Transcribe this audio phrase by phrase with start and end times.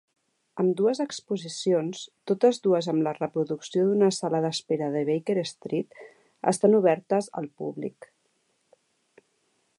[0.61, 1.99] Ambdues exposicions,
[2.31, 6.03] totes dues amb la reproducció d'una sala d'espera de Baker Street,
[6.55, 8.11] estan obertes al públic.